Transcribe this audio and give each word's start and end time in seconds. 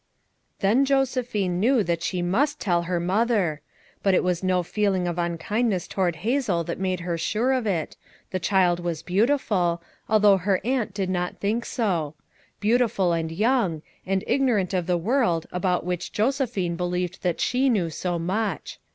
Then 0.61 0.83
Josephine 0.83 1.59
knew 1.59 1.83
that 1.83 2.01
she 2.01 2.23
must 2.23 2.59
tell 2.59 2.81
her 2.89 2.99
mother! 2.99 3.61
But 4.01 4.15
it 4.15 4.23
was 4.23 4.41
no 4.41 4.63
feeling 4.63 5.07
of 5.07 5.19
unkindness 5.19 5.87
toward 5.87 6.15
Hazel 6.15 6.63
that 6.63 6.79
made 6.79 7.01
her 7.01 7.19
sure 7.19 7.51
of 7.51 7.67
it. 7.67 7.97
The 8.31 8.39
child 8.39 8.79
was 8.79 9.03
beautiful, 9.03 9.79
although 10.09 10.37
her 10.37 10.59
aunt 10.63 10.95
did 10.95 11.11
not 11.11 11.37
think 11.37 11.65
so; 11.67 12.15
beautiful 12.59 13.13
and 13.13 13.31
young, 13.31 13.83
and 14.03 14.23
ignorant 14.25 14.73
of 14.73 14.87
the 14.87 14.97
world 14.97 15.45
about 15.51 15.85
which 15.85 16.11
Josephine 16.11 16.75
believed 16.75 17.21
that 17.21 17.39
she 17.39 17.69
knew 17.69 17.91
so 17.91 18.17
much. 18.17 18.79